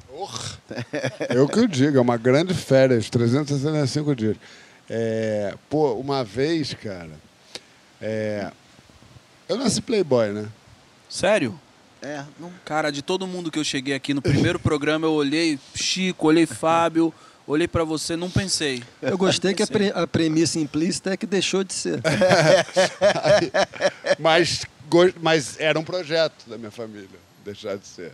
[1.29, 4.37] eu que eu digo, é uma grande férias, 365 dias.
[4.89, 7.11] É, pô, uma vez, cara,
[8.01, 8.51] é,
[9.47, 10.49] eu nasci playboy, né?
[11.07, 11.59] Sério?
[12.01, 12.51] É, não.
[12.65, 16.47] Cara, de todo mundo que eu cheguei aqui no primeiro programa, eu olhei Chico, olhei
[16.47, 17.13] Fábio,
[17.51, 18.83] olhei pra você, não pensei.
[19.01, 21.99] Eu gostei que a, pre- a premissa implícita é que deixou de ser.
[24.19, 24.65] Mas,
[25.21, 27.07] mas era um projeto da minha família,
[27.45, 28.13] deixar de ser.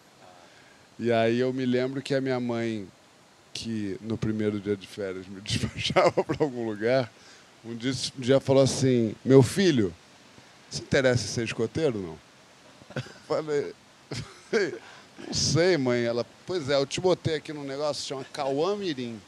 [1.00, 2.88] E aí eu me lembro que a minha mãe,
[3.54, 7.12] que no primeiro dia de férias me despachava para algum lugar,
[7.64, 9.94] um dia, um dia falou assim, meu filho,
[10.70, 12.18] se interessa em ser escoteiro não?
[12.96, 13.74] Eu falei,
[15.18, 16.04] não sei, mãe.
[16.04, 19.20] Ela, pois é, eu te botei aqui num negócio que chama Cauã Mirim.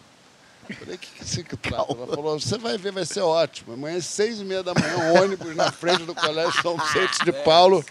[0.70, 1.94] Eu falei, o que, que isso que trata?
[1.94, 3.74] Ela falou, você vai ver, vai ser ótimo.
[3.74, 7.32] Amanhã às seis e meia da manhã, ônibus na frente do Colégio São Vicente de
[7.32, 7.86] Paulo.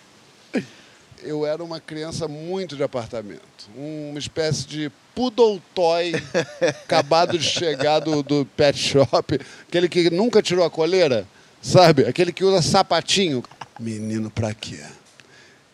[1.23, 3.41] Eu era uma criança muito de apartamento.
[3.75, 6.13] Uma espécie de poodle toy
[6.85, 9.41] acabado de chegar do, do pet shop.
[9.67, 11.27] Aquele que nunca tirou a coleira,
[11.63, 12.05] sabe?
[12.05, 13.43] Aquele que usa sapatinho.
[13.81, 14.85] Menino, pra quê?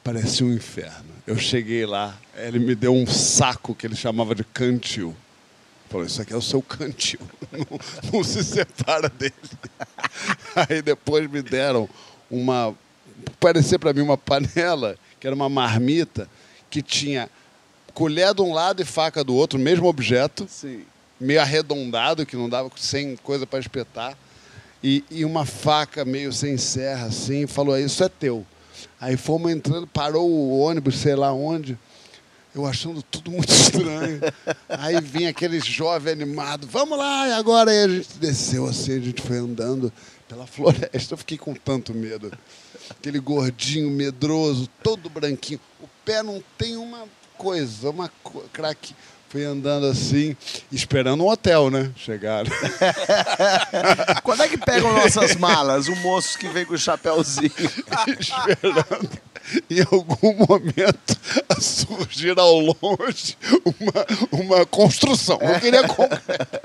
[0.05, 1.12] Parecia um inferno.
[1.27, 5.15] Eu cheguei lá, ele me deu um saco que ele chamava de cantil.
[5.89, 7.21] Falou, isso aqui é o seu cantil.
[7.53, 7.79] Não,
[8.11, 9.35] não se separa dele.
[10.57, 11.87] Aí depois me deram
[12.31, 12.75] uma.
[13.39, 16.27] Parecia para mim uma panela, que era uma marmita,
[16.71, 17.29] que tinha
[17.93, 20.85] colher de um lado e faca do outro, mesmo objeto, Sim.
[21.21, 24.17] meio arredondado, que não dava sem coisa para espetar,
[24.83, 28.47] e, e uma faca meio sem serra, assim, falou: Isso é teu.
[29.01, 31.79] Aí fomos entrando, parou o ônibus, sei lá onde,
[32.55, 34.21] eu achando tudo muito estranho.
[34.69, 37.71] Aí vinha aquele jovem animado: Vamos lá, e agora?
[37.71, 39.93] Aí a gente desceu assim, a gente foi andando
[40.29, 41.15] pela floresta.
[41.15, 42.33] Eu fiquei com tanto medo.
[42.91, 45.61] Aquele gordinho medroso, todo branquinho.
[45.81, 47.05] O pé não tem uma
[47.39, 48.11] coisa, uma
[48.53, 48.95] craque.
[49.33, 50.37] Fui andando assim,
[50.71, 51.91] esperando um hotel, né?
[51.97, 52.51] Chegaram.
[54.23, 55.89] Quando é que pegam nossas malas?
[55.89, 57.51] O moço que vem com o chapéuzinho.
[58.21, 59.09] esperando.
[59.71, 61.17] Em algum momento
[61.59, 65.39] surgir ao longe uma, uma construção.
[65.41, 66.61] Eu queria concreto.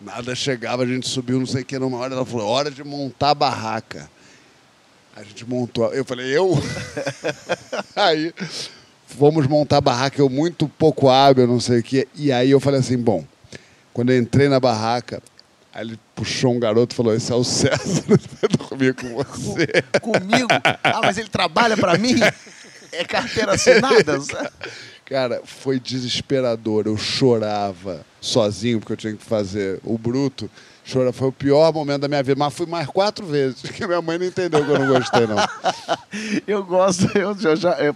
[0.00, 2.14] Nada chegava, a gente subiu, não sei o que, numa hora.
[2.14, 4.10] Ela falou: hora de montar a barraca.
[5.14, 5.94] A gente montou.
[5.94, 6.60] Eu falei: eu?
[7.94, 8.34] Aí
[9.16, 12.06] fomos montar a barraca, eu muito pouco hábil, não sei o que.
[12.14, 13.24] E aí eu falei assim: bom,
[13.92, 15.22] quando eu entrei na barraca,
[15.72, 19.66] aí ele puxou um garoto e falou: esse é o César, vai dormir com você.
[20.00, 20.48] Comigo?
[20.82, 22.16] Ah, mas ele trabalha pra mim?
[22.90, 24.18] É carteira assinada?
[25.06, 26.84] Cara, foi desesperador.
[26.86, 30.48] Eu chorava sozinho, porque eu tinha que fazer o bruto.
[30.90, 32.36] Chora, foi o pior momento da minha vida.
[32.38, 35.36] Mas fui mais quatro vezes, porque minha mãe não entendeu que eu não gostei, não.
[36.46, 37.94] Eu gosto, eu, já- já, eu-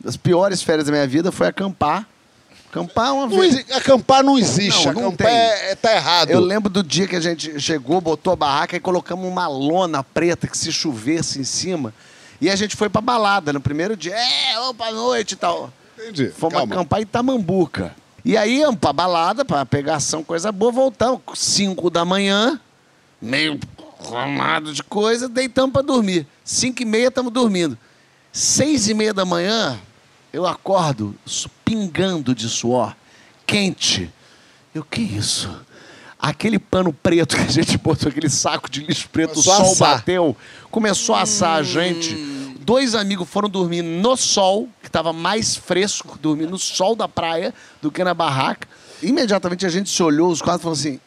[0.00, 2.06] das piores férias da minha vida foi acampar.
[2.70, 3.64] Acampar uma Não vez.
[3.70, 4.86] acampar não existe.
[4.86, 5.36] Não, não acampar tem.
[5.36, 6.30] é, é- tá errado.
[6.30, 10.02] Eu lembro do dia que a gente chegou, botou a barraca e colocamos uma lona
[10.02, 11.94] preta que se chovesse em cima.
[12.40, 14.14] E a gente foi pra balada no primeiro dia.
[14.14, 15.72] É, opa, noite e tal.
[15.98, 16.28] Entendi.
[16.36, 16.74] Fomos Calma.
[16.74, 17.94] acampar em Tamambuca.
[18.22, 21.20] E aí, pra balada, pra pegação, coisa boa, voltamos.
[21.34, 22.60] Cinco da manhã,
[23.22, 23.58] meio
[24.04, 26.26] arrumado de coisa, deitamos pra dormir.
[26.44, 27.78] Cinco e meia, estamos dormindo.
[28.38, 29.80] Seis e meia da manhã,
[30.30, 31.14] eu acordo
[31.64, 32.94] pingando de suor,
[33.46, 34.12] quente.
[34.74, 35.50] Eu, que isso?
[36.18, 39.72] Aquele pano preto que a gente botou, aquele saco de lixo preto, Começou o sol
[39.72, 39.96] assar.
[39.96, 40.36] bateu,
[40.70, 42.14] começou a assar a gente.
[42.60, 47.54] Dois amigos foram dormir no sol, que estava mais fresco, dormir no sol da praia
[47.80, 48.68] do que na barraca.
[49.02, 51.00] Imediatamente a gente se olhou, os quatro falou assim: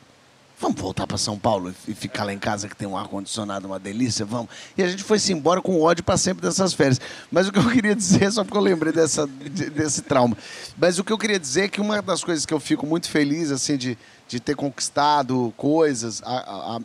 [0.60, 3.80] vamos voltar para São Paulo e ficar lá em casa que tem um ar-condicionado, uma
[3.80, 4.50] delícia, vamos.
[4.78, 7.00] E a gente foi-se embora com ódio para sempre dessas férias.
[7.32, 10.38] Mas o que eu queria dizer, só porque eu lembrei dessa, de- desse trauma,
[10.78, 13.10] mas o que eu queria dizer é que uma das coisas que eu fico muito
[13.10, 16.82] feliz, assim, de, de ter conquistado coisas, a- a-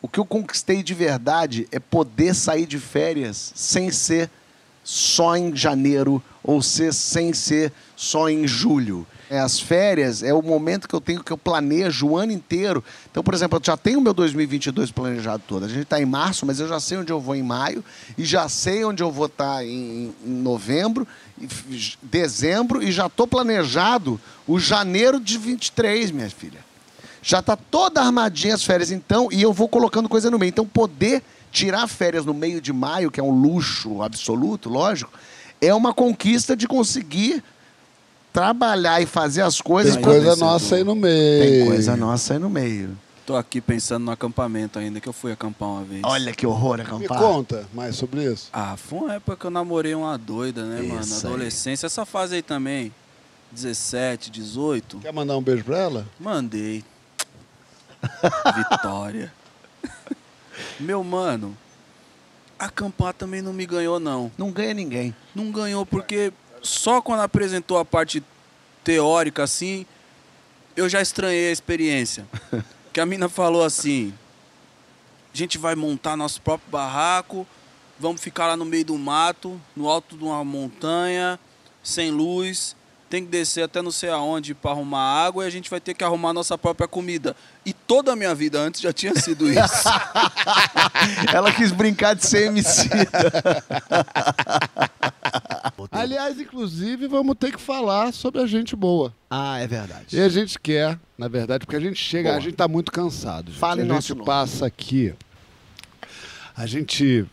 [0.00, 4.30] o que eu conquistei de verdade é poder sair de férias sem ser
[4.84, 9.06] só em janeiro ou ser sem ser só em julho.
[9.30, 12.82] É, as férias é o momento que eu tenho que eu planejo o ano inteiro.
[13.10, 15.66] Então, por exemplo, eu já tenho o meu 2022 planejado todo.
[15.66, 17.84] A gente está em março, mas eu já sei onde eu vou em maio
[18.16, 21.06] e já sei onde eu vou estar em, em novembro,
[21.38, 26.60] e f- dezembro e já estou planejado o janeiro de 23, minha filha.
[27.20, 30.48] Já está toda armadinha as férias, então, e eu vou colocando coisa no meio.
[30.48, 35.12] Então, poder tirar férias no meio de maio, que é um luxo absoluto, lógico,
[35.60, 37.42] é uma conquista de conseguir
[38.38, 39.94] trabalhar e fazer as coisas.
[39.94, 41.42] Tem coisa nossa aí no meio.
[41.42, 42.96] Tem coisa nossa aí no meio.
[43.26, 46.00] Tô aqui pensando no acampamento ainda, que eu fui acampar uma vez.
[46.04, 47.18] Olha que horror Me acampar.
[47.18, 48.48] conta mais sobre isso.
[48.52, 51.00] Ah, foi uma época que eu namorei uma doida, né, mano?
[51.00, 51.32] Isso aí.
[51.32, 52.92] Adolescência, essa fase aí também.
[53.50, 54.98] 17, 18.
[54.98, 56.06] Quer mandar um beijo pra ela?
[56.20, 56.84] Mandei.
[58.70, 59.32] Vitória.
[60.78, 61.56] Meu mano,
[62.56, 64.30] acampar também não me ganhou, não.
[64.38, 65.14] Não ganha ninguém.
[65.34, 68.22] Não ganhou porque só quando apresentou a parte
[68.84, 69.86] teórica assim,
[70.76, 72.26] eu já estranhei a experiência.
[72.90, 74.12] Que a mina falou assim:
[75.32, 77.46] a gente vai montar nosso próprio barraco,
[78.00, 81.38] vamos ficar lá no meio do mato, no alto de uma montanha,
[81.82, 82.74] sem luz,
[83.08, 85.94] tem que descer até não sei aonde para arrumar água e a gente vai ter
[85.94, 87.34] que arrumar nossa própria comida.
[87.64, 89.88] E toda a minha vida antes já tinha sido isso.
[91.32, 92.88] Ela quis brincar de ser MC.
[95.90, 99.12] Aliás, inclusive, vamos ter que falar sobre a gente boa.
[99.30, 100.16] ah, é verdade.
[100.16, 102.38] E a gente quer, na verdade, porque a gente chega, Boa.
[102.38, 103.50] a gente tá muito cansado.
[103.50, 103.58] gente.
[103.60, 104.26] Fala em a nosso gente nome.
[104.26, 105.14] passa aqui.
[106.56, 107.24] A gente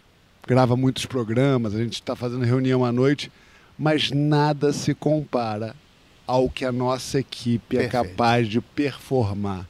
[0.48, 3.32] grava muitos programas, a gente está fazendo reunião à noite,
[3.78, 5.76] mas nada se compara
[6.26, 8.10] ao que a nossa equipe é Perfeito.
[8.10, 9.68] capaz de performar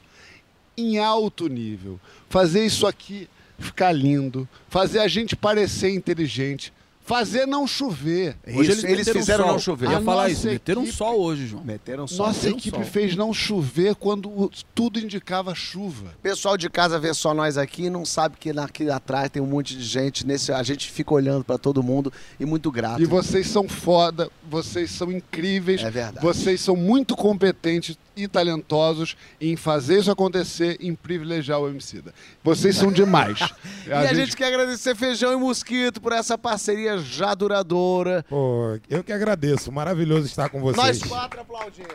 [0.77, 1.99] em alto nível.
[2.29, 3.27] Fazer isso aqui
[3.57, 6.73] ficar lindo, fazer a gente parecer inteligente,
[7.05, 8.35] fazer não chover.
[8.47, 9.53] Isso, eles, meteram fizeram sol.
[9.53, 9.85] não chover.
[9.85, 11.63] Eu ia falar isso, meteram equipe- sol hoje, João.
[11.63, 12.27] Meteram só.
[12.27, 12.85] Nossa Deus equipe sol.
[12.85, 16.07] fez não chover quando tudo indicava chuva.
[16.17, 19.41] O pessoal de casa vê só nós aqui e não sabe que aqui atrás tem
[19.41, 20.25] um monte de gente.
[20.25, 23.01] Nesse, a gente fica olhando pra todo mundo e muito grato.
[23.01, 25.83] E vocês são foda, vocês são incríveis.
[25.83, 26.25] É verdade.
[26.25, 32.13] Vocês são muito competentes e talentosos em fazer isso acontecer, em privilegiar o Emicida.
[32.43, 33.39] Vocês são demais.
[33.85, 34.35] E a, gente...
[34.35, 38.25] quer agradecer Feijão e Mosquito por essa parceria já duradoura.
[38.27, 39.71] Pô, eu que agradeço.
[39.71, 41.01] Maravilhoso estar com vocês.
[41.01, 41.89] Nós quatro aplaudindo.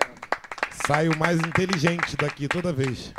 [0.86, 3.12] Saio mais inteligente daqui toda vez.